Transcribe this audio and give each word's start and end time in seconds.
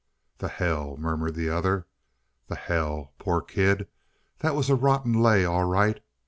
"The 0.39 0.47
hell!" 0.47 0.97
murmured 0.97 1.35
the 1.35 1.49
other. 1.51 1.85
"The 2.47 2.55
hell! 2.55 3.13
Poor 3.19 3.39
kid. 3.39 3.87
That 4.39 4.55
was 4.55 4.67
a 4.67 4.75
rotten 4.75 5.13
lay, 5.21 5.45
all 5.45 5.65
right. 5.65 6.03